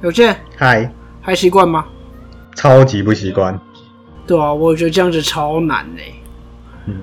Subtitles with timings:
[0.00, 0.88] 有见嗨，
[1.20, 1.84] 还习惯吗？
[2.54, 3.58] 超级不习惯。
[4.26, 6.02] 对啊，我觉得这样子超难呢。
[6.86, 6.94] 嗯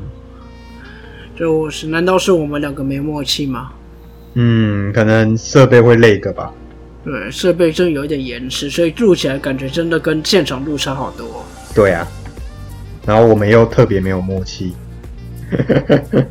[1.38, 3.74] 就是难道是我们两个没默契吗？
[4.36, 6.54] 嗯，可能设备会累个吧。
[7.04, 11.44] 对，设备真有一点延迟，所以录起来感觉真的跟现场录差好多哦、
[11.76, 12.08] 对啊，
[13.06, 14.74] 然后我们又特别没有默契。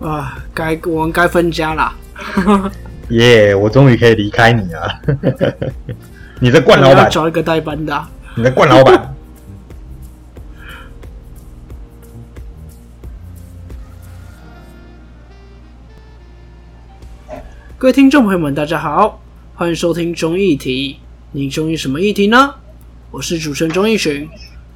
[0.00, 1.96] 啊，该我们该分家啦。
[3.10, 5.00] 耶我终于可以离开你了。
[6.40, 9.14] 你在冠老要板，找一个代班的啊、你的冠老板。
[17.78, 19.20] 各位听众朋友们，大家好，
[19.54, 20.98] 欢迎收听中议题。
[21.32, 22.54] 你中意什么议题呢？
[23.10, 24.28] 我是主持人钟义群。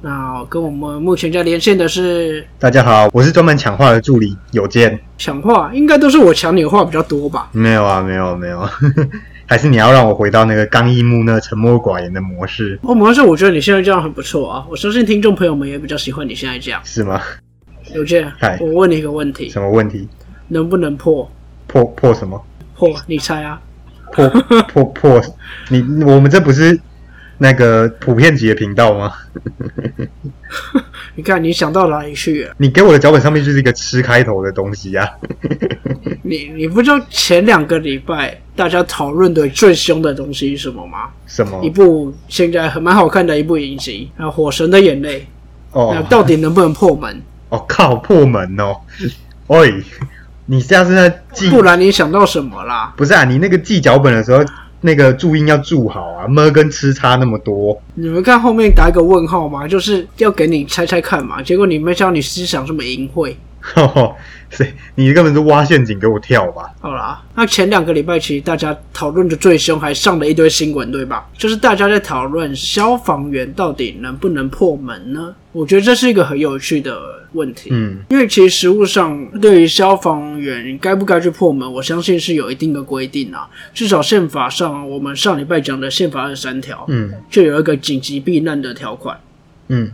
[0.05, 4.99] 那跟我们目前在连线的是大家好，我是专门抢话的助理有健。
[5.17, 7.49] 抢话，应该都是我抢你的话比较多吧？
[7.53, 8.67] 没有啊，没有没有，
[9.47, 14.65] 还是你要让我回到那个刚一木讷、沉默寡言的模式，哦，模式，我觉得你现在这样很不错啊。
[14.69, 16.81] 我相信听众朋友们也比较喜欢你现在这样。
[16.83, 17.21] 是吗？
[17.95, 20.09] 有健嗨，我问你一个问题，什么问题？
[20.49, 21.31] 能不能破？
[21.65, 22.45] 破破什么？
[22.75, 22.93] 破？
[23.07, 23.61] 你猜啊？
[24.11, 24.27] 破
[24.67, 25.21] 破破！
[25.69, 26.77] 你我们这不是
[27.43, 29.11] 那个普遍级的频道吗？
[31.15, 32.53] 你看你想到哪里去了？
[32.57, 35.05] 你给我的脚本上面就是一个吃开头的东西啊！
[36.23, 41.09] 你你不知道前两个礼拜大家讨论的最凶的东西是什么吗？
[41.27, 41.69] 什么一？
[41.69, 45.19] 部现在很蛮好看的一部影集，啊，《火神的眼泪》，
[45.73, 47.21] 那哦到底能不能破门？
[47.49, 47.95] 哦靠！
[47.97, 48.75] 破门哦！
[49.47, 49.83] 喂，
[50.45, 51.49] 你现在是在记？
[51.49, 52.93] 不然你想到什么啦？
[52.95, 53.25] 不是啊？
[53.25, 54.43] 你那个记脚本的时候，
[54.85, 57.81] 那个注音要注好啊，么跟吃差那么多。
[57.95, 61.41] 你们看后面打一个问号嘛，就是要给你猜猜看嘛。
[61.41, 63.33] 结果你没想到你思想这么淫秽。
[64.49, 64.73] 谁？
[64.95, 66.69] 你根本是挖陷阱给我跳吧？
[66.81, 71.25] 好啦，那前两个礼拜其实大家讨论的最凶，还上了一堆新闻，对吧？
[71.37, 75.33] 就是大家在讨论消防员到底能不能破门呢？
[75.53, 76.99] 我觉得这是一个很有趣的
[77.31, 77.69] 问题。
[77.71, 83.47] 嗯，因为其实实务上对于消防员该不该去破门，我相信是有一定的规定啊。
[83.73, 89.17] 至少宪法上，我们上礼拜讲的宪法二十三条，嗯就有一个紧急避难的条款。
[89.69, 89.89] 嗯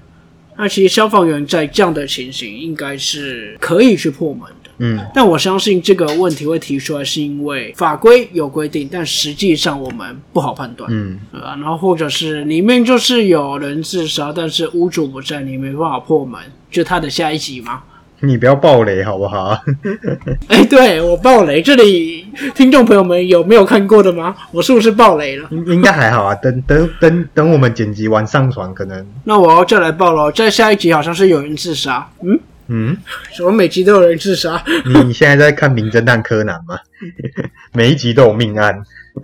[0.57, 4.58] 那其实消防员在这样的情形，应该是可以去破门的。
[4.79, 11.19] 嗯但我相信这个问题会提出来，是因为法规有规定，但实际上我们不好判断，嗯？
[11.33, 16.39] 然后或者是里面就是有人自杀，但是屋主不在，你没办法破门，
[16.71, 17.81] 就他的下一集吗。
[18.21, 19.57] 你不要暴雷好不好？
[20.49, 24.35] 哎，对我爆雷，这里听众朋友们有没有看过的吗？
[24.51, 25.47] 我是不是爆雷了？
[25.51, 26.35] 应应该还好啊。
[26.35, 32.37] 等等等等，我们剪辑完上传，可能那我要再来爆了，在下一集好像是有人自杀，嗯，
[32.69, 32.95] 嗯，
[33.33, 34.63] 什么每集都有人自杀？
[34.85, 36.79] 你你现在在看《名侦探柯南》吗？
[37.73, 38.81] 每一集都有命案。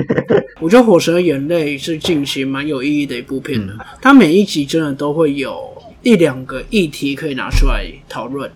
[0.59, 5.56] 我觉得《火神的眼泪》是近期蛮有意义的一部片的，它每一集真的都会有
[6.01, 8.50] 一两个议题可以拿出来讨论，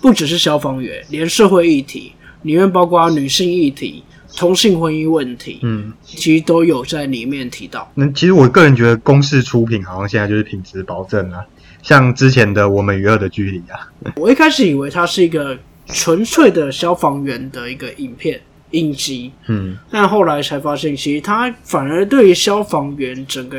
[0.00, 2.12] 不只是消防员，连社会议题
[2.42, 4.04] 里面包括女性议题、
[4.36, 7.90] 同性婚姻问题，嗯，其实都有在里面提到。
[7.94, 11.44] 那其实我个人觉得公式出品好像现在就是品质保证啊，
[11.84, 13.86] 像之前的《我们与恶的距离》啊，
[14.16, 15.56] 我一开始以为它是一个
[15.86, 18.40] 纯粹的消防员的一个影片
[18.70, 23.58] 影集，嗯但后来才发现，其实它反而对于消防员整个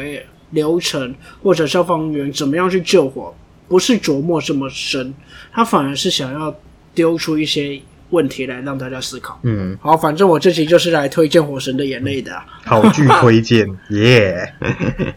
[0.50, 3.31] 流程或者消防员怎么样去救火，
[3.68, 5.14] 不是琢磨这么深，
[5.53, 6.53] 他反而是想要
[6.96, 9.40] 丢出一些问题来让大家思考。
[9.44, 12.46] 嗯，好，反正我这集就是来推荐《火神的眼泪》的、啊。
[12.64, 14.52] 好剧推荐，耶、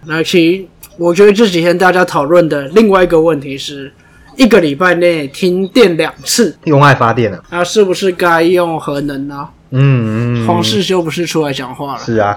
[0.05, 0.65] 那其实
[0.99, 3.93] 我觉得这几天大家讨论的另外一个问题是，
[4.37, 12.01] 一个礼拜内停电两次，用爱发电啊，那是不是该用核能呢、嗯嗯，黄世修不是出来讲话了？
[12.01, 12.37] 是啊，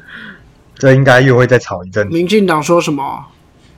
[0.76, 2.06] 这应该又会再吵一阵。
[2.08, 3.24] 民进党说什么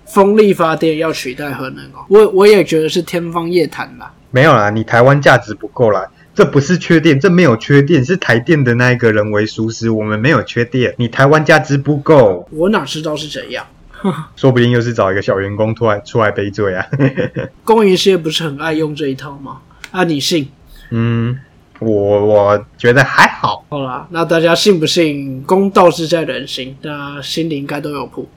[0.07, 2.05] 风力发电要取代核能哦？
[2.09, 4.13] 我我也觉得是天方夜谭啦。
[4.33, 6.05] 没有啦，你台湾价值不够啦。
[6.35, 10.95] 这不是缺电，这没有缺电，是台电的那一个人为疏失，我们没有缺电。
[10.97, 13.65] 你台湾价值不够，我哪知道是怎样？
[14.37, 16.87] 说不定又是找一个小员工出来出来背罪啊。
[17.65, 19.61] 公营事业不是很爱用这一套吗？
[19.91, 20.49] 啊，你信？
[20.91, 21.39] 嗯，
[21.79, 21.89] 我
[22.27, 23.65] 我觉得还好。
[23.69, 25.43] 好啦，那大家信不信？
[25.43, 28.29] 公道自在人心，大家心里应该都有谱。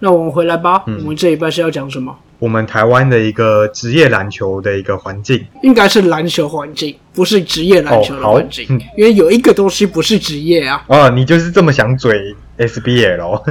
[0.00, 2.16] 那我们回来吧，嗯我们这一半是要讲什么？
[2.38, 10.84] 我们台湾的一个职业篮球的一个环境，应该是篮球环境，不是职业篮球的环境，嗯因为有一个东西不是职业啊。
[10.88, 13.20] 哦，你就是这么想嘴 SBL？
[13.22, 13.42] 哦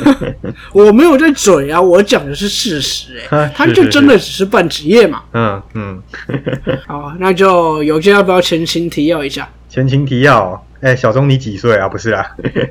[0.72, 5.22] 我没有在嘴啊，我讲的是事实、欸，啊他就真的只是办职业嘛。
[5.32, 6.02] 嗯嗯，
[6.86, 9.48] 好，那就邮件要不要前情提要一下？
[9.68, 11.88] 前情提要，哎，小钟你几岁啊？
[11.88, 12.26] 不是啊，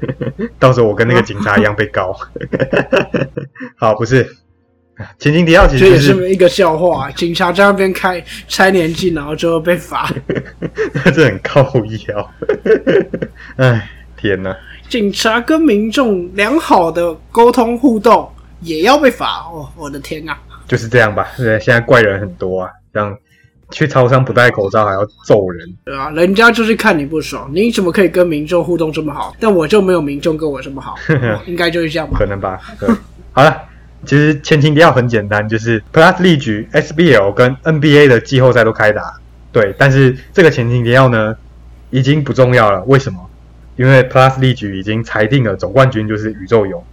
[0.60, 2.16] 到时候我跟那个警察一样被告。
[3.76, 4.36] 好，不是。
[5.18, 7.10] 前情提要其实这也是一个笑话。
[7.12, 10.12] 警察在那边开拆年纪，然后就会被罚。
[11.14, 11.64] 这很靠
[12.08, 12.32] 腰。
[13.58, 14.56] 哎，天哪！
[14.90, 18.30] 警察跟民众良好的沟通互动
[18.60, 19.68] 也要被罚哦！
[19.78, 20.38] 我的天啊！
[20.68, 21.30] 就是这样吧。
[21.38, 23.18] 对，现在怪人很多啊，像
[23.72, 25.68] 去超商不戴口罩还要揍人。
[25.86, 29.34] 对啊，人家就是看你不爽，你怎么可以跟民众互动这么好？
[29.40, 30.96] 但我就没有民众跟我这么好，
[31.48, 32.26] 应该就是这样吧可？
[32.26, 32.60] 能吧。
[32.80, 32.90] 对，
[33.32, 33.64] 好了，
[34.06, 39.14] 其实前情提要很简单，就是 Plus League、SBL 跟 NBA 的季后赛都开打，
[39.52, 41.36] 对，但是这个前情提要呢，
[41.90, 42.84] 已经不重要了。
[42.86, 43.20] 为什么？
[43.78, 46.84] 因为 Plus League 已经裁定了总冠军就是宇宙勇，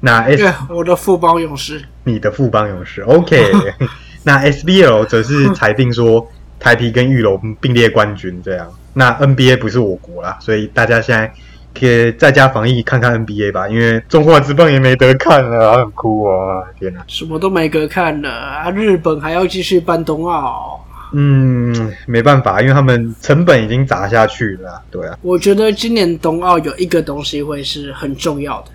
[0.00, 3.52] 那 S 对，我的富邦勇士，你的富邦勇士，OK。
[4.22, 8.70] 那 SBL 则是 裁定说台啤跟玉龙并列冠军这样。
[8.92, 11.32] 那 NBA 不是我国啦，所以大家现在
[11.72, 17.02] 可以在家防疫看看 NBA 吧，因为中华之棒也没得看了，很哭啊，天哪！
[17.06, 18.70] 什么都没得看了啊！
[18.70, 28.70] 日本还要继续办冬奥，嗯，没办法，因为他们成本已经砸下去了啊，对啊，我觉得今年冬奥有一个东西会是很重要的，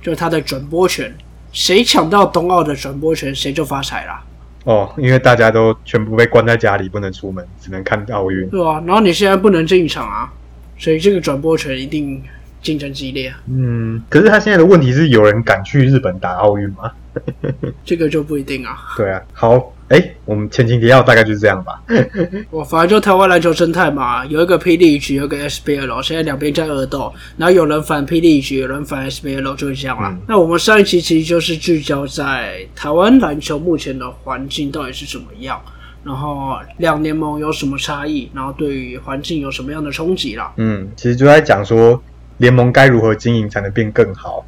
[0.00, 1.12] 就是它的转播权。
[1.52, 4.22] 谁抢到冬奥的转播权，谁就发财啦，
[4.64, 8.46] 哦，因为大家都全部被关在家里，不能出门，只能看奥运。
[8.50, 10.30] 对啊，然后你现在不能进场啊，
[10.76, 12.22] 所以这个转播权一定
[12.66, 16.90] 竞争激烈啊，嗯，可是他现在的问题是，有人敢去日本打奥运吗？
[17.86, 18.76] 这个就不一定啊。
[18.96, 21.80] 对啊，好，哎，我们前情提要大概就是这样吧。
[22.50, 30.18] 我反正就台湾篮球生态嘛，有一个霹雳局，有一个 SBL，现在两边在恶斗，然后有人反霹雳局，有人反 SBL，就是这样啦。
[30.26, 35.58] 那我们上一期其实就是聚焦在台湾篮球目前的环境到底是怎么样，
[36.04, 40.52] 然后两联盟有什么差异，然后对于环境有什么样的冲击啦。
[40.58, 42.02] 嗯，其实就在讲说
[42.38, 44.44] 联盟该如何经营才能变更好。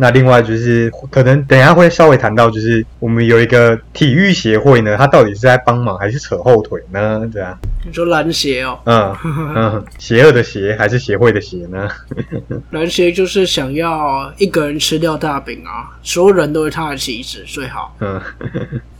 [0.00, 7.28] 那另外就是可能等一下会稍微谈到，就是我们有一个体育协会呢，它到底是在帮忙还是扯后腿呢？
[7.32, 9.16] 这样，你说篮协哦，嗯
[9.56, 11.88] 嗯，邪恶的邪还是协会的邪呢？
[12.70, 17.96] 篮协就是想要一个人吃掉大饼啊，所有人都是他的棋子最好。
[17.98, 18.20] 嗯，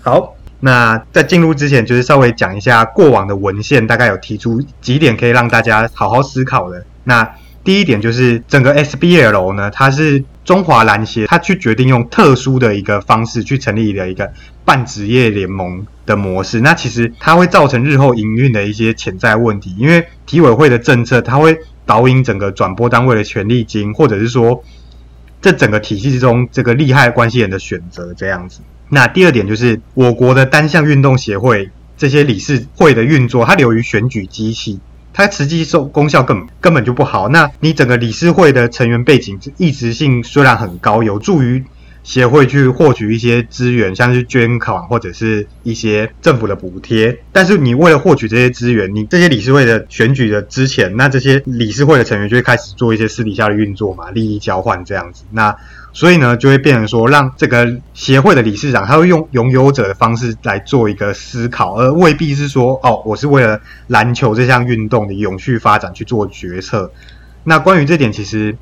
[0.02, 0.34] 好。
[0.60, 6.84] 那在进入之前，就是稍微讲一下过往的文献，大概有提出几点可以让大家好好思考的。
[7.04, 7.22] 那
[7.68, 14.32] 第一点就是整个 SBL 呢，它是中华篮协，它去决定用特殊的一个方式去成立的一个
[14.64, 16.62] 半职业联盟的模式。
[16.62, 24.64] 那其实它会造成日后营运的一些潜在问题，因为体委会的政策，它会导引整个转播单位的权利金，或者是说
[25.42, 28.60] 这整个体系之中这个利害关系人的选择这样子。
[28.88, 31.68] 那第二点就是我国的单项运动协会
[31.98, 34.80] 这些理事会的运作，它流于选举机器。
[35.18, 37.28] 它实际受功效根本根本就不好。
[37.28, 41.64] 那你整个理事会的成员背景一直性虽然很高，有助于
[42.04, 47.18] 协会去获取一些资源，像是捐款或者是一些政府的补贴。
[47.32, 55.24] 但是你为了获取这些资源，你这些理事会的选举的之前，那这些理事会的成员就会开始做一些私底下的运作嘛，利益交换这样子。
[55.32, 55.56] 那
[55.98, 66.92] 所以呢，就会变成说，让这个协会的理事长，他会用拥有者的方式来做一个思考，而未必是说，哦，我是为了篮球这项运动的永续发展去做决策。
[67.42, 68.56] 那关于这点，其实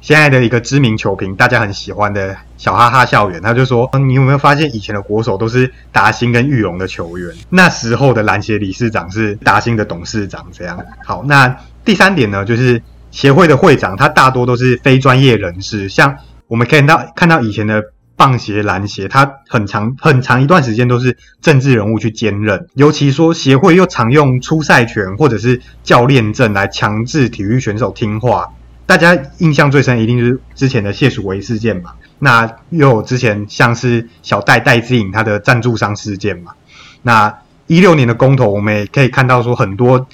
[0.00, 7.36] 现在的一个知名球评，大家很喜欢的小哈哈校园，他就说，你有没有发现以前的国手都是达兴跟玉龙的球员？
[7.50, 10.82] 那时候的篮协理事长是达兴的董事长，这样。
[11.04, 11.54] 好，那
[11.84, 12.80] 第三点呢，就是
[13.10, 16.16] 协会的会长，他大多都是非专业人士，像。
[16.48, 28.48] 我们看到看到以前的棒协、篮协，他很长很长一段时间都是政治人物去兼任，尤其说协会又常用出赛权或者是教练证来强制体育选手听话。
[28.86, 36.52] 大家印象最深一定是之前的谢淑薇事件嘛，那又有之前像是小戴戴资颖他的赞助商事件嘛。
[37.02, 40.08] 那一六年的公投，我们也可以看到说很多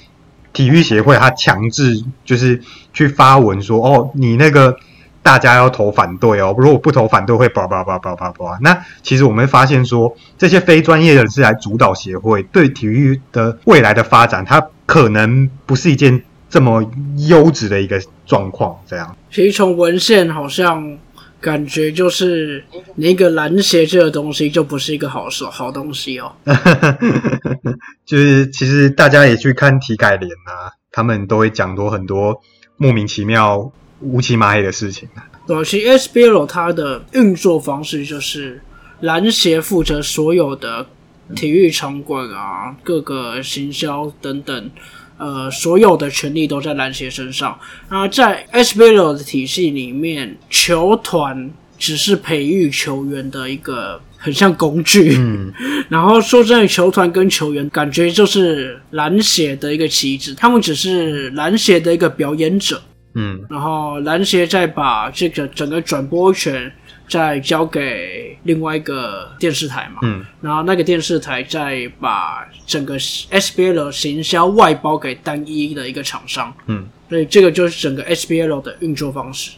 [0.51, 2.61] 体育协会他强制就是
[2.93, 4.77] 去发文说，哦，你那个。
[5.25, 8.59] 大家要投反对哦，如果不投反对会叭叭叭叭叭叭。
[8.61, 16.87] 那其实我们会发现说，这些非专业人士来主导协会，对体育的未来的发展，它可能不是一件这么
[17.27, 18.79] 优质的一个状况。
[18.85, 20.95] 这样，其实从文献好像
[21.41, 22.63] 感觉就是
[22.93, 26.31] 那个篮协这个东西就不是一个好事好东西哦。
[28.05, 32.39] 就是其实大家也去看体改联啊，他们都会讲多很多
[32.77, 33.71] 莫名其妙。
[34.05, 35.07] 乌漆麻黑的事情
[35.47, 38.61] 对，其实 SBL 它的运作方式就是
[39.01, 40.87] 篮协负责所有的
[41.35, 44.71] 体育场馆啊、各个行销等等，
[45.17, 47.59] 呃，所有的权利都在篮协身上。
[47.89, 55.15] 那在 SBL 的体系里面，球团只是培育球员的一个很像工具。
[55.17, 55.51] 嗯，
[55.89, 62.81] 然后说真的，球团跟球员感觉就是篮协的一个旗帜，他们只是篮协的一个表演者。
[63.15, 66.71] 嗯，然后篮协再把这个整个转播权
[67.07, 79.51] 再交给另外一个电视台嘛，嗯，然后那个电视台再把整个 SBL 行销外包给单一的一个厂商，嗯，所以这个就是整个 SBL 的运作方式。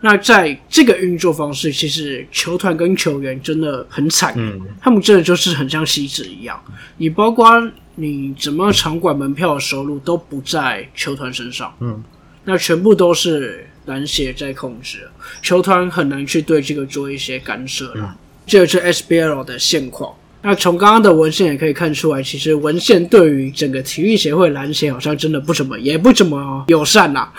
[0.00, 6.60] 那在这个运作方式，其实球团跟球员真的很惨，嗯，他们真的就是很像锡纸一样，
[6.98, 7.46] 你包括
[7.94, 12.02] 你怎么场馆门票的收入都不在球团身上，嗯，
[12.46, 15.00] 那全部都是篮协在控制，
[15.42, 18.16] 球团很难去对这个做一些干涉啦。
[18.46, 20.14] 这个是 SBL 的现况。
[20.42, 27.32] 那从刚刚的文献也可以看出来，其实文献对于整个体育协会篮协好像真的不怎么，也不怎么友善啦。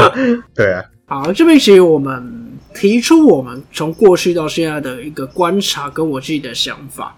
[0.54, 7.16] 对啊，好，这边其实我们提出我们从过去到现在的一个观察跟我自己的想法。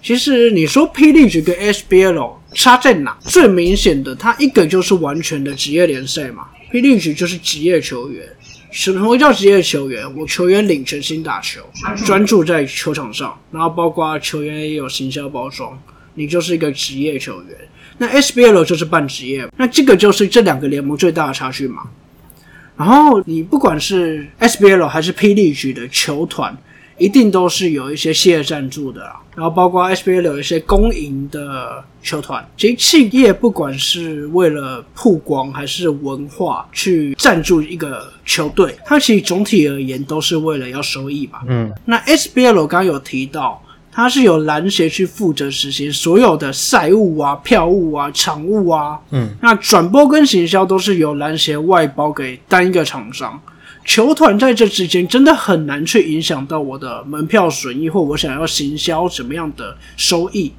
[0.00, 3.18] 其实你说霹雳局跟 SBL 差在哪？
[3.20, 8.26] 最明显的，它一个就是完全的职业联赛嘛，霹雳局就是职业球员。
[8.70, 10.04] 什么叫职业球员？
[10.14, 11.60] 我球员领全薪打球，
[12.04, 15.76] 专注在球场上，然后包括球员也有行销包装，
[16.14, 17.56] 你就是一个职业球员。
[17.96, 21.84] 那 SBL 就是半职业，那这个就是这两个联盟最大的差距嘛。
[22.76, 26.56] 然后你不管是 SBL 还是霹雳局的球团，
[26.98, 29.20] 一定都是有一些企业赞助的啦。
[29.34, 41.42] 然后包括 SBL 有一些公营的球团，其实企业不管是为了曝光还是文化去赞助一个球队，它其实总体而言都是为了要收益吧。
[41.46, 43.62] 嗯那 SBL 刚刚有提到，
[43.92, 53.40] 它是由篮协去负责实行所有的赛务啊、票务啊、场务啊，嗯，那转播跟行销都是由篮协外包给单一个厂商。
[53.88, 60.52] 球团在这之间真的很难去影响到我的门票损益或我想要行销什么样的收益。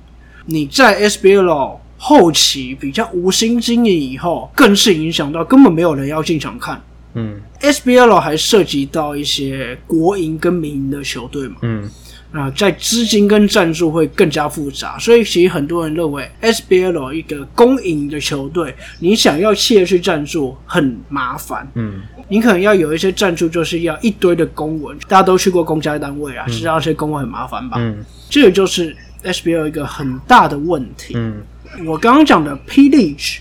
[0.47, 6.81] 你在 SBL 后期比较无心经营以后，更是影响到根本没有人要进场看。
[7.13, 11.87] 嗯 SBL 还涉及到一些国营跟民营的球队嘛，嗯
[12.31, 22.01] 啊，在资金跟赞助会更加复杂，所以其实很多人认为 SBL 一个公营的球队，你想要企业去赞助很麻烦，嗯。
[22.27, 27.77] 你可能要有一些赞助，就是要一堆的公文，大家都去过公家单位啊，知道那些公文很麻烦吧？
[27.79, 28.05] 嗯。
[28.29, 31.15] 这个就是 SBL 一个很大的问题。
[31.17, 31.41] 嗯。
[31.87, 33.39] 我刚刚讲的 P League，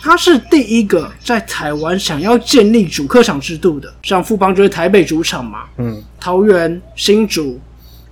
[0.00, 6.02] 它是第一个在台湾想要建立主客场制度的，像富邦就是台北主场嘛，嗯。
[6.18, 7.60] 桃园、新竹，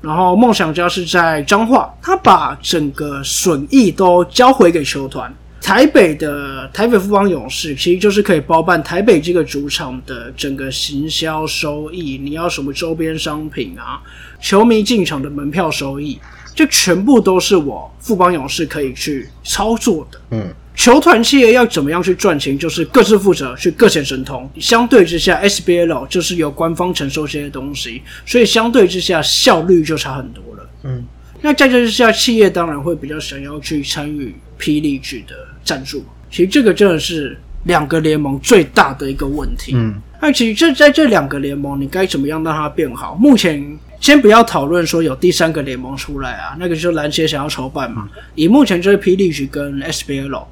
[0.01, 5.33] 然后梦想家是在彰化，他把整个损益都交回给球团。
[5.61, 14.01] 台北的台北富邦勇士其实就是可以包办台北这个主场的整个行销收益，你要什么周边商品啊，
[14.41, 16.19] 球迷进场的门票收益，
[16.55, 20.21] 这全部都是我富邦勇士可以去操作的。
[20.31, 24.49] 嗯球团企业要怎么样去赚钱，就是各自负责，去各显神通。
[24.59, 30.71] 相对之下，SBL 就是由官方承受这些东西，所以相对之下效率就差很多了。
[30.85, 31.05] 嗯
[31.43, 36.03] 那在这之下，企业当然会比较想要去参与霹雳局的赞助。
[36.31, 39.73] 其实这个真的是两个联盟最大的一个问题。
[39.75, 43.15] 嗯那其实这在这两个联盟，你该怎么样让它变好？
[43.17, 43.63] 目前
[44.01, 48.09] 先不要讨论说有第三个联盟出来啊，那个就是篮协想要筹办嘛。
[48.35, 50.43] 以目前就是霹雳局跟 SBL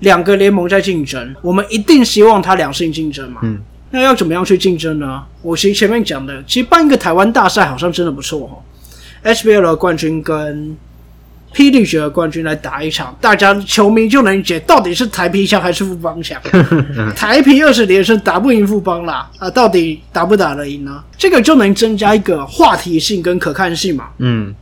[0.00, 3.40] 两个联盟在竞争，我们一定希望它良性竞争嘛。
[3.44, 5.22] 嗯那要怎么样去竞争呢？
[5.40, 8.58] 我其实前面讲的，其实办一个台湾大赛好像真的不错哦。
[9.22, 10.76] SBL 的冠军跟
[11.54, 16.40] 霹雳局的冠军来打一场，大家球迷就能解到底是台皮强还是富邦强。
[17.14, 21.02] 台皮二十连胜打不赢富邦啦，啊，到底打不打得赢呢？
[21.16, 24.08] 这个就能增加一个话题性跟可看性嘛。
[24.18, 24.52] 嗯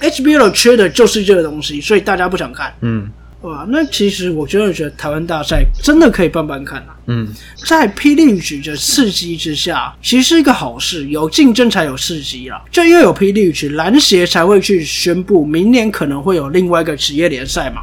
[0.00, 2.72] HBL 缺的就是这个东西，所以大家不想看。
[2.80, 3.08] 嗯
[3.42, 6.96] 哇，那其实我真的觉得台湾大赛真的可以办办看啊。
[7.06, 7.28] 嗯
[7.64, 12.60] 在霹雳局的刺激之下，其实是一个好事，有竞争才有刺激啦。
[12.70, 17.82] 就因为有霹雳局，篮协才会去宣布明年可能会有另外一个职业联赛嘛。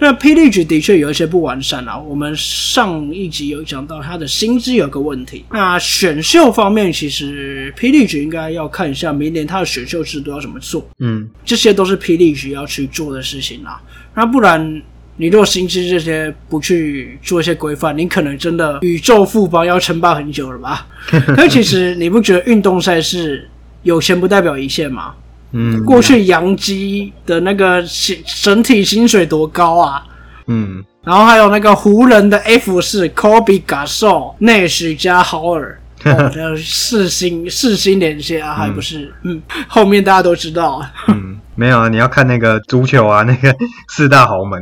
[0.00, 5.44] 那霹雳局的确有一些不完善啊，我们上一集有讲到他的薪资有个问题。
[5.52, 10.88] 那选秀方面，其实霹雳局应该要看一下明年他的选秀制度要怎么做。
[11.00, 13.80] 嗯这些都是霹雳局要去做的事情啊。
[14.14, 14.82] 那不然，
[15.16, 20.86] 你若薪资这些不去做一些规范，你可能真的宇宙富邦要称霸很久了吧？
[21.36, 23.46] 可其实你不觉得运动赛事
[23.82, 25.14] 有钱不代表一切吗？
[25.52, 30.04] 嗯，过去洋基的那个薪整体薪水多高啊？
[30.46, 35.80] 嗯然后还有那个湖人的 F 四 Kobe Gasol、内许加豪尔，
[36.62, 39.12] 四星四星连线啊，还不是？
[39.22, 40.82] 嗯，后面大家都知道。
[41.08, 43.54] 嗯，没有啊，你要看那个足球啊，那个
[43.88, 44.60] 四大豪门，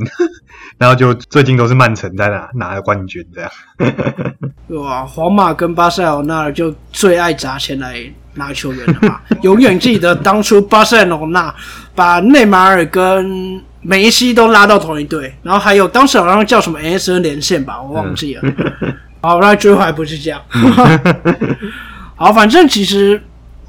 [0.79, 3.51] 然后就最近都是曼城在拿拿了冠军这样。
[4.69, 8.01] 对啊，皇马跟巴塞罗那就最爱砸钱来
[8.35, 9.21] 拿球员了嘛。
[9.43, 11.53] 永远记得当初巴塞罗那
[11.95, 18.43] 把内马尔跟梅西都拉到同一队，然后还有当时好像叫什么 S N 连线吧，我忘记了。
[19.21, 20.41] 好，那最后还不是这样。
[22.15, 23.21] 好，反正其实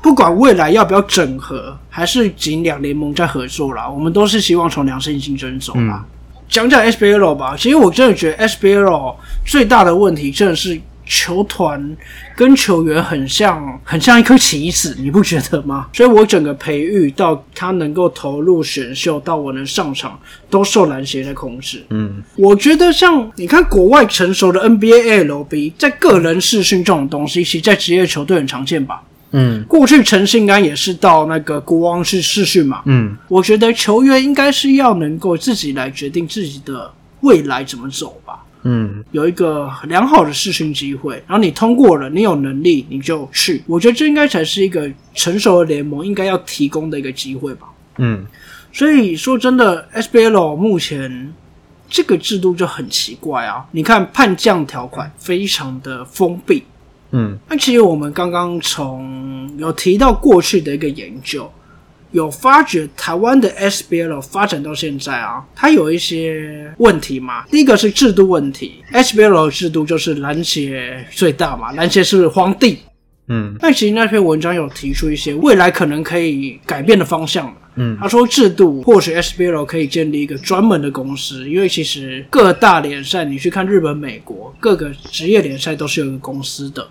[0.01, 6.03] 不管未来要不要整合，还是仅两联盟在合作啦，我们都是希望从良性竞争走嘛。
[6.49, 9.15] 讲讲 SBL 吧，其实我真的觉得 SBL
[9.45, 11.97] 最大的问题真的是球团
[12.35, 15.87] 跟球员很像，很像一颗棋子，你不觉得吗？
[15.93, 21.83] 所以我整个培育到他能够投入选秀，到我能上场，都受篮协的控制。
[21.89, 29.01] 嗯，我觉得像你看国外成熟的 NBA、LB，在个人视讯这种东西，其实在职业球队很常见吧。
[29.31, 32.81] 嗯过去陈信安也是到那个国王去试训嘛。
[32.85, 38.43] 嗯我觉得球员应该是要能够自己来决定自己的未来怎么走吧。
[38.63, 43.63] 嗯有一个良好的试训机会，然后你通过了，你有能力你就去。
[43.67, 47.67] 我觉得这应该才是一个成熟的联盟应该要提供的一个机会吧。
[47.97, 48.25] 嗯
[48.71, 51.33] 所以说真的，SBL 目前
[51.89, 53.65] 这个制度就很奇怪啊！
[53.71, 56.63] 你看叛将条款非常的封闭。
[57.11, 61.51] 嗯那其实我们刚刚从有提到过去的一个研究，
[62.11, 67.45] 有发觉台湾的 SBL 发展到现在啊，它有一些问题嘛。
[67.51, 72.79] 第一个是制度问题，SBL 的制度就是篮协最大嘛，篮协是皇帝。
[73.31, 86.87] 嗯但其实那篇文章有提出一些未来可能可以改变的方向嗯他说制度或许 SBL 可以建立一个专门的公司，因为其实各大联赛你去看日本、美国各个职业联赛都是有一个公司的。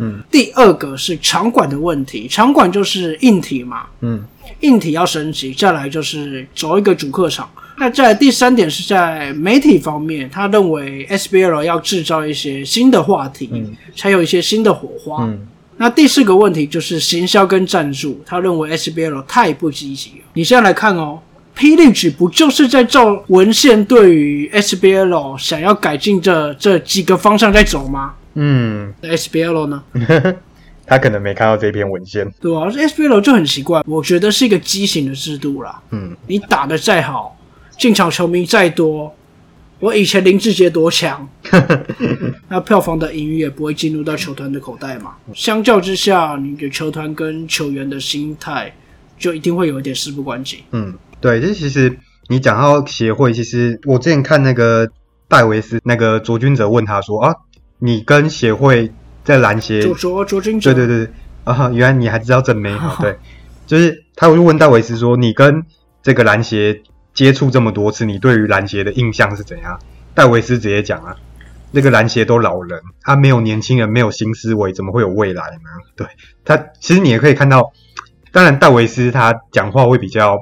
[0.00, 4.24] 嗯第二个是场馆的问题，场馆就是硬体嘛，嗯
[4.60, 7.48] 硬体要升级，再来就是走一个主客场。
[7.78, 13.50] 那再来第三点是在媒体方面，他认为 SBL 要制造一些新的话题，
[13.96, 15.24] 才有一些新的火花。
[15.24, 15.46] 嗯
[15.82, 20.24] 那第四个问题就是行销跟赞助，他认为 SBL 太不积极了。
[20.34, 21.18] 你现在来看哦，
[21.56, 29.82] 霹雳举不就是在照文献对于 SBL 想要改进这这几个方向在走吗嗯，那？SBL 呢？
[30.86, 32.28] 他可能没看到这篇文献。
[32.40, 35.80] 对啊，SBL 就很奇怪，我觉得是一个畸形的制度啦。
[35.90, 37.36] 嗯你打的再好，
[37.78, 39.14] 进场球迷再多，
[39.78, 41.28] 我以前林志杰多强，
[42.48, 45.14] 那票房的盈余也不会进入到球团的口袋嘛。
[45.32, 48.74] 相较之下，你的球团跟球员的心态
[49.16, 50.64] 就一定会有一点事不关己。
[50.72, 54.88] 嗯，对，这其实你讲到协会，其实我之前看那个
[55.28, 57.32] 戴维斯那个卓君哲问他说啊，
[57.80, 58.92] 你跟协会
[59.24, 61.08] 在篮协卓卓卓君，对对对
[61.44, 63.18] 啊，原来你还知道正妹哦，对，
[63.66, 65.64] 就是他就问戴维斯说，你跟
[66.02, 69.78] 这个篮协接触这么多次，你对于篮协的印象是怎样？
[70.14, 71.16] 戴维斯直接讲啊，
[71.70, 75.70] 那个篮协都老人，他没有年轻人，没有新思维，怎么会有未来呢？
[75.96, 76.06] 对
[76.44, 77.72] 他，其实你也可以看到，
[78.32, 80.36] 当然戴维斯他讲话会比较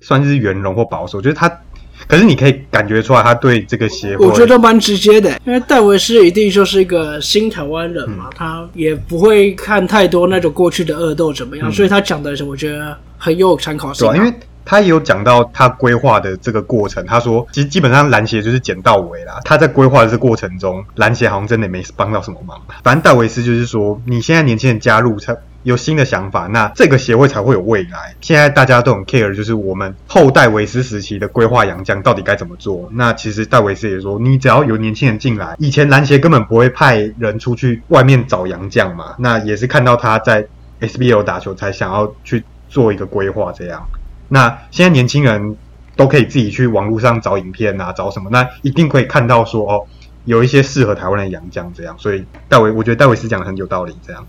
[0.00, 1.60] 算是圆融或保守，就是他，
[2.06, 14.32] 可是你可以感觉出来他对这个协会，我觉得蛮直接的，因为戴维斯一定就是一个新台湾人嘛，他也不会看太多那种过去的恶斗怎么样，所以他讲的我觉得很有参考性、对啊，因为
[14.66, 17.04] 他也有讲到他规划的这个过程。
[17.06, 19.38] 他说，其实基本上篮协就是捡到尾啦。
[19.44, 22.58] 他在规划的这过程中，篮协好像真的没帮到什么忙。
[22.82, 28.14] 反正戴维斯就是说，你现在年轻人加入才有新的想法，那这个协会才会有未来。
[28.20, 32.88] 现在大家都很 care，就是我们后戴维斯时期的规划洋将到底该怎么做。
[32.92, 39.14] 那其实戴维斯也说，你只要有年轻人进来，以前篮协根本不会派人出去外面找洋将嘛。
[39.18, 40.46] 那也是看到他在
[40.80, 43.88] SBL 打球，才想要去做一个规划这样。
[44.28, 45.56] 那现在年轻人
[45.96, 49.86] 都可以自己去网络上找影片啊，找什么，那一定可以看到说哦，
[50.24, 51.94] 有一些适合台湾的洋将这样。
[51.98, 53.96] 所以戴维，我觉得戴维斯讲的很有道理。
[54.06, 54.26] 这样，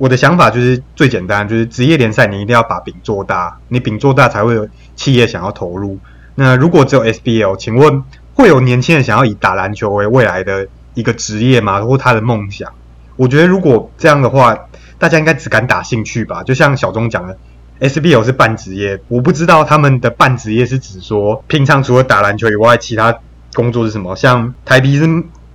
[0.00, 5.98] 我的想法就是最简单，就是职业联赛你一定要把饼做大，你饼做大才会有企业想要投入。
[6.36, 11.82] 那如果只有 SBL，请问会有年轻人想要以打篮球为未来的一个职业吗？
[11.82, 12.72] 或他的梦想？
[13.16, 14.56] 我觉得如果这样的话，
[14.98, 16.42] 大家应该只敢打兴趣吧。
[16.42, 17.36] 就像小钟讲的。
[17.80, 23.18] SBL 是半职业，我不知道他们的半职业是指说平常除了打篮球以外，其他
[23.54, 24.14] 工作是什么？
[24.16, 25.06] 像台啤是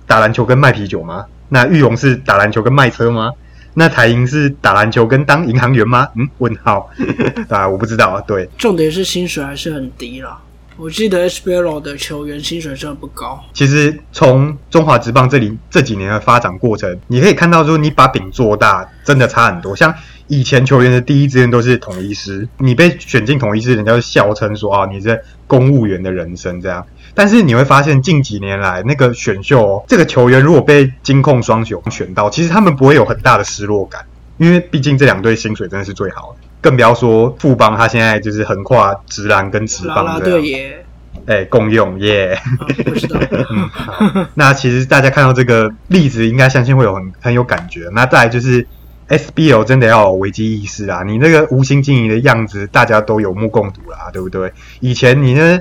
[0.08, 1.26] 打篮球跟卖啤酒吗？
[1.48, 3.30] 那玉龙是打篮球跟卖车吗？
[3.78, 6.08] 那台银是打篮球跟当银行员吗？
[6.16, 6.88] 嗯，问号，
[7.50, 8.20] 啊，我不知道啊。
[8.26, 10.40] 对，重点是薪水还是很低啦。
[10.78, 13.38] 我记得 SBL 的球员薪水真的不高。
[13.52, 19.76] 其实从中华职棒这里这几年的发展过程，你可以看到说，你把饼做大，真的差很多。
[19.76, 19.94] 像
[20.26, 26.86] 以前球员的第一志愿都是统一师，你被选进统一师，人家就笑称说啊，你是公务员的人生这样。
[27.16, 34.04] 但是你会发现，近几年来那个选秀，这个球员如果被金控双雄选到，其实他们不会有很大的失落感，
[34.36, 36.46] 因为毕竟这两队薪水真的是最好的。
[36.60, 40.70] 更不要说富邦，他现在就是横跨直篮跟直棒这样，
[41.26, 42.38] 哎，共用耶。
[44.34, 47.88] 那其实大家看到这个例子，应该相信会有很很有感觉。
[47.92, 48.66] 那再来就是
[49.08, 51.02] SBL 真的要有危机意识啊！
[51.04, 54.52] 你那个无心经营的样子，大家都有目共睹啦，对不对？
[54.80, 55.60] 以前你呢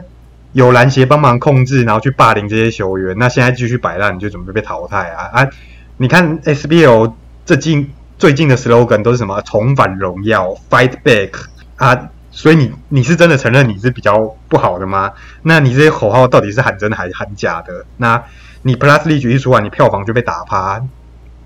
[0.55, 5.29] 有篮协帮忙控制，然后去霸凌这些球员，那现在继续摆烂，你就准备被淘汰啊！
[5.33, 5.49] 啊，
[5.97, 7.13] 你看 SBL
[7.45, 7.91] 这近。
[8.17, 9.41] 最近的 slogan 都是什么？
[9.41, 11.31] 重返荣耀，fight back
[11.75, 12.09] 啊！
[12.31, 15.11] 所以你你是真的承认你是比较不好的吗？
[15.41, 17.85] 那你这些口号到底是喊真的还是喊假的？
[17.97, 18.23] 那
[18.61, 20.81] 你 Plus 力举一出来，你票房就被打趴，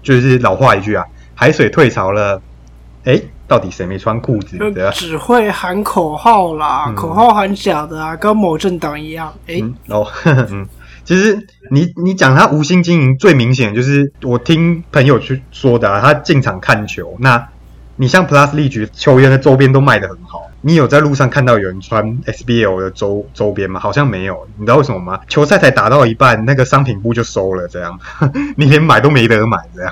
[0.04, 2.40] 就是老话一句啊，海水退潮了，
[3.04, 4.58] 哎，到底谁没穿裤子？
[4.94, 10.08] 只会喊口号啦，口号喊假的啊，跟某政党一样，哎，哦，
[10.50, 10.66] 嗯。
[11.04, 17.18] 其实你你讲他无心经营最明显就是我听朋友去说的，啊他进场看球。
[17.20, 17.50] 那
[17.96, 23.80] 你像 Plus 力局球员的周边都卖的很好，你有在路上看到有人穿 SBL 的周周边吗？
[23.80, 24.48] 好像没有。
[24.58, 25.20] 你知道为什么吗？
[25.28, 28.00] 球赛才打到一半，那个商品部就收了，这样
[28.56, 29.92] 你连买都没得买，这样。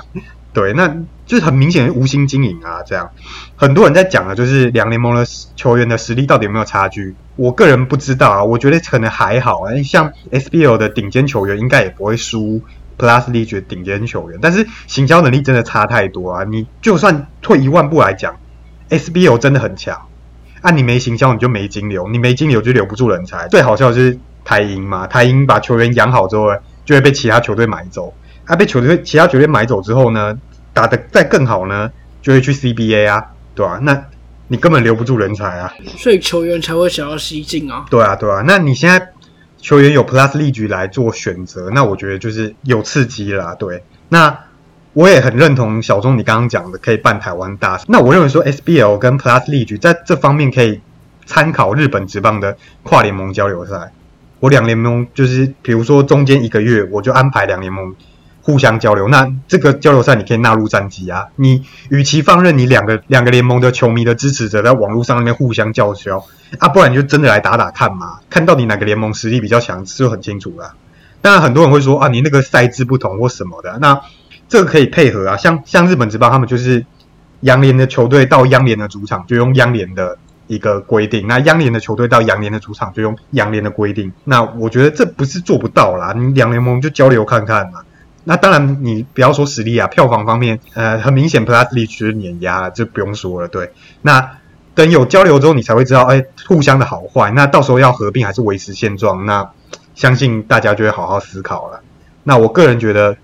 [0.52, 0.88] 对，那
[1.28, 3.10] 就是很明显无心经营啊，这样。
[3.54, 7.14] 很多人在讲的，就是两联盟的球员的实力到底有没有差距？
[7.36, 9.70] 我个人不知道啊，我觉得可能还好啊。
[9.84, 12.62] 像 SBL 的顶尖球员，应该也不会输
[12.98, 16.44] Plus 级顶尖球员，但是行销能力真的差太多啊！
[16.44, 18.34] 你就算退一万步来讲
[18.88, 20.08] ，SBL 真的很强，
[20.62, 23.46] 啊，你没行销你就没金流，你没金流就留不住人才。
[23.48, 26.46] 最好笑的是台银嘛，台银把球员养好之后，
[26.86, 28.14] 就会被其他球队买走。
[28.46, 30.36] 啊，被球队其他球队买走之后呢？
[30.72, 31.90] 打得再更好呢，
[32.22, 33.78] 就会去 CBA 啊，对吧？
[33.82, 34.04] 那
[34.48, 37.84] 你根本留不住人才啊，所以球员才会想要西进啊。
[37.90, 38.42] 对啊，对啊。
[38.46, 39.08] 那你现在
[39.58, 43.54] 球员有 Plus 力局来做选择，那我觉得就是有刺激啦。
[43.54, 44.38] 对，那
[44.94, 47.78] 我也很认同小钟你刚刚讲的，可以办台湾大。
[47.88, 50.80] 那我认为说 SBL 跟 Plus 力局在这方面可以
[51.26, 53.92] 参考日本职棒的跨联盟交流赛。
[54.40, 57.94] 我两联盟就是，比如说中间一个月，我就安排两联盟。
[58.48, 61.26] 互相交流，那这个交流赛你可以纳入战绩啊。
[61.36, 66.24] 你与其放任你两个两个联盟的球迷的支持者在网络上那边互相叫嚣
[66.58, 70.72] 啊，不然你就真的来打打看嘛，看到底哪个联盟实力比较强，就很清楚了。
[71.20, 74.00] 当然很多人会说啊，你那个赛制不同或什么的，那
[74.48, 75.36] 这个可以配合啊。
[75.36, 76.86] 像像日本职棒，他们就是
[77.40, 84.10] 央联的球队到央联的主场就用央联的一个规定，那央联的球队到央联的主场就用央联的规定。
[84.24, 87.80] 那我觉得这不是做不到啦，你两联盟就交流看看嘛。
[88.28, 93.48] 那当然，你不要说实力啊，票房方面，呃，很明显，Plus 力是碾压，就不用说了。
[93.48, 94.32] 对，那
[94.74, 97.30] 等有交流之后，你才会知道，哎，互相的好坏。
[97.30, 99.24] 那到时候要合并还是维持现状？
[99.24, 99.50] 那
[99.94, 101.80] 相信大家就会好好思考了。
[102.24, 103.16] 那我个人觉得，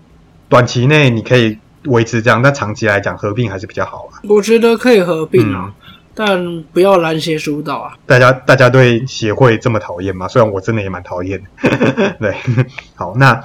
[0.48, 4.24] 短期内你可以维持这样，但长期来讲，合并还是比较好啊。
[4.26, 5.70] 我觉得可以合并啊，
[6.14, 7.92] 但不要篮协主导啊。
[8.06, 10.26] 大家大家对协会这么讨厌吗？
[10.26, 11.42] 虽然我真的也蛮讨厌。
[12.18, 12.34] 对，
[12.94, 13.38] 好，那。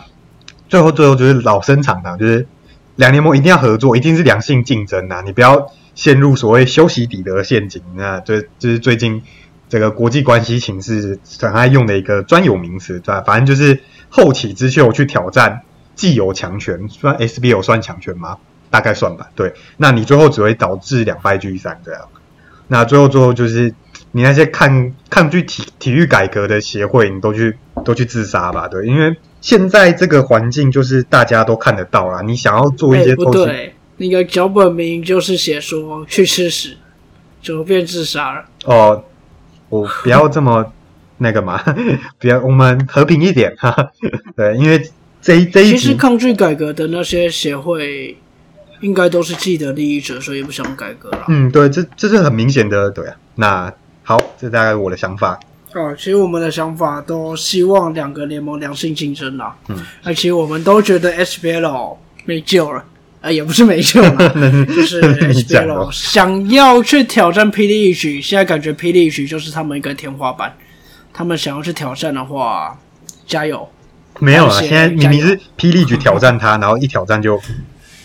[0.70, 2.48] 最后，最后就是老生常谈，就是
[2.96, 5.24] 两联盟一定要合作，一定是良性竞争呐！
[5.26, 8.20] 你不要陷入所谓修习底德陷阱啊！
[8.20, 9.24] 这就是最近
[9.68, 13.20] 这个国际关系情势很爱用的一个专有名词，对？
[13.26, 15.62] 反正就是后起之秀去挑战
[15.96, 18.38] 既有强权，算 SBO 算强权吗？
[18.70, 19.28] 大概算吧。
[19.34, 22.02] 对，那你最后只会导致两败俱伤这样。
[22.68, 23.74] 那最后，最后就是
[24.12, 28.68] 你那些抗抗拒体体育改革的协会，你都去都去自杀吧？
[28.68, 29.18] 对，因为。
[29.42, 32.22] 现在这个环境就是大家都看得到啦。
[32.22, 36.78] 你想要做一些不对，那个脚本名就是写说去吃屎，
[37.42, 38.46] 就变自杀了。
[38.66, 39.04] 哦，
[39.70, 40.74] 我不要这么
[41.18, 41.62] 那个嘛，
[42.20, 43.92] 不要我们和平一点哈。
[44.36, 44.82] 对，因为
[45.22, 48.18] 这一这一其实抗拒改革的那些协会，
[48.82, 51.26] 应该都是既得利益者，所以不想改革了。
[51.28, 53.16] 嗯，对，这这是很明显的，对啊。
[53.36, 53.74] 那
[54.04, 55.40] 好，这大概我的想法。
[55.74, 59.56] 哦，其实我们的想法都希望两个联盟良性竞争啦。
[59.68, 62.84] 嗯，而且我们都觉得 SBL 没救了，
[63.22, 64.30] 啊，也不是没救了，
[64.66, 65.02] 就是
[65.34, 70.54] SBL 想要去挑战霹雳曲，现在感觉霹雳曲就是他们一个天花板。
[71.12, 72.80] 他们想要去挑战的话，
[73.28, 73.68] 加油！
[74.20, 77.40] 没有啊，现在明明是霹雳局挑战他，然后一挑战就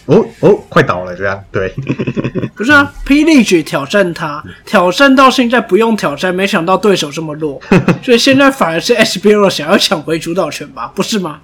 [0.06, 1.72] 哦哦，快倒了这样，对，
[2.54, 7.60] 不是啊，霹雳举挑战他，挑战到现在不用挑战，没想到对手这么弱，
[8.02, 11.40] 所以现在反而是 SBL 想要抢回主导权吧，不是吗？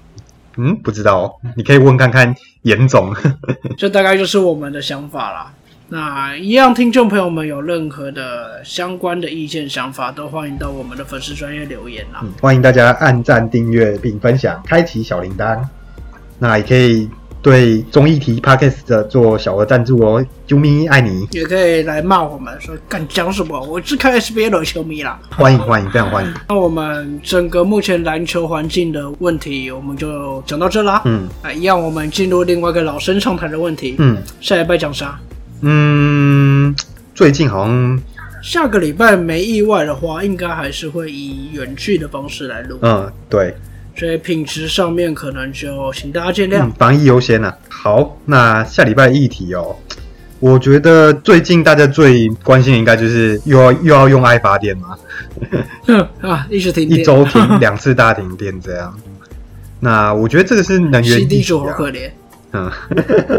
[0.56, 3.14] 嗯，不知道，你可以问看看严总。
[3.78, 5.52] 这大概就是我们的想法啦。
[5.88, 12.22] 那一样，听众朋友们有任何的相关的意见想法，都欢迎到我们的粉丝专业留言啦。
[12.40, 15.58] 欢迎大家按赞、订阅并分享，开启小铃铛。
[16.38, 17.08] 那也可以
[17.42, 21.26] 对综艺题 Podcast 的做小额赞助哦，啾咪爱你。
[21.30, 25.18] 也可以来骂我们说干讲什么，我是看 SBL 的球迷啦。
[25.30, 26.34] 欢迎欢迎，非常欢迎。
[26.48, 31.00] 那我们整个目前篮球环境的问题，我们就讲到这啦。
[31.06, 33.96] 嗯，啊，一样，我们进入另外一个老生常谈的问题。
[33.98, 35.18] 嗯下礼拜讲啥？
[35.62, 36.74] 嗯，
[37.14, 38.02] 最近好像
[38.42, 43.54] 下个礼拜没意外的话，应该还是会以远距的方式来录，嗯对，
[44.00, 46.72] 所以品质上面可能就请大家见谅嗯。
[46.78, 49.76] 防疫优先呐、好，那下礼拜的议题哦，
[50.38, 54.96] 我觉得最近大家最关心的应该就是又要又要用爱发电嘛，
[56.22, 58.98] 啊，一直停一电，周停两次大停电这样。
[59.80, 62.10] 那我觉得这个是能源议 CD 题主好啊，可怜。
[62.52, 62.72] 嗯，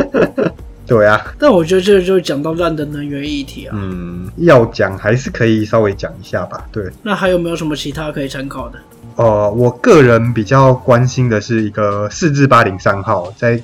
[0.85, 3.75] 对啊，但我觉得这就讲到烂的能源议题啊。
[3.75, 6.67] 嗯，要讲还是可以稍微讲一下吧。
[6.71, 8.77] 对，那还有没有什么其他可以参考的？
[9.15, 13.61] 呃，我个人比较关心的是一个四至八零三号在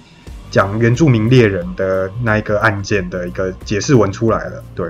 [0.52, 4.64] 讲原住民猎人的那一个案件的一个解释文出来了。
[4.76, 4.90] 对，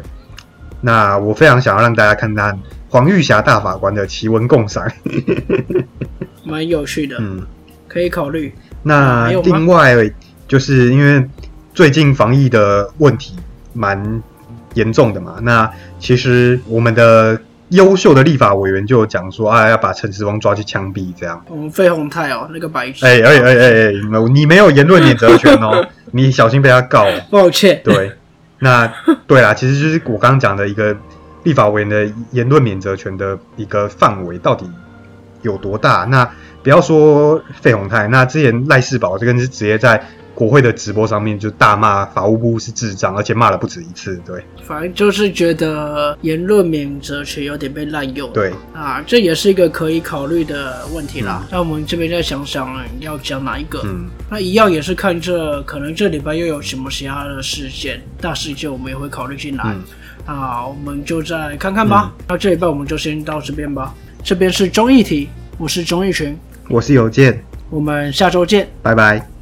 [0.81, 4.85] 那我非常想要让大家看看黄玉霞大法官的奇文共赏。
[6.43, 7.45] 蛮有趣的，嗯，
[7.87, 8.53] 可以考虑。
[8.83, 9.95] 那另外
[10.47, 11.27] 就是因为
[11.73, 13.35] 最近防疫的问题
[13.73, 14.21] 蛮
[14.75, 21.43] 严重的嘛，那其实我们的优秀的立法委员就有讲说啊，要把陈时峰抓去枪毙这样。
[21.49, 23.05] 我们费鸿泰哦，那个白痴。
[23.05, 23.91] 哎哎哎哎哎，
[24.31, 27.21] 你没有言论免责权哦， 你小心被他告哦。
[27.29, 27.81] 抱歉。
[27.83, 28.13] 对，
[28.59, 28.91] 那
[29.27, 30.95] 对啦，其实就是我刚刚讲的一个
[31.43, 34.69] 立法委员的言论免责权的一个范围到底
[35.41, 36.05] 有多大？
[36.05, 36.29] 那
[36.63, 40.01] 不要说费鸿泰，那之前赖世宝这个是直接在
[40.37, 44.21] 国会的直播上面就大骂法务部是智障，而且骂了不止一次。
[44.23, 48.31] 对反正就是觉得言论免责权有点被滥用。
[48.33, 51.43] 对，啊，这也是一个可以考虑的问题啦。
[51.51, 52.69] 那我们这边再想想
[52.99, 53.81] 要讲哪一个。
[53.85, 59.63] 嗯，那一样也是看这可能这礼拜又有什么其他的事件、大事件，我们也会考虑进来。
[59.65, 59.83] 嗯
[60.27, 62.13] 啊，我们就再看看吧。
[62.27, 63.91] 那这礼拜我们就先到这边吧。
[64.23, 66.37] 这边是中艺题，我是综艺群，
[66.69, 68.67] 我是有健，我们下周见。
[68.83, 69.36] 拜拜。